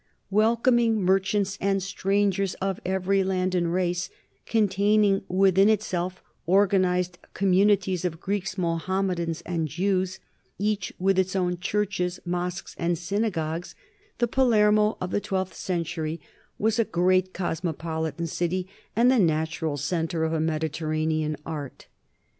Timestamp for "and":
1.61-1.83, 3.53-3.71, 9.41-9.67, 18.95-19.11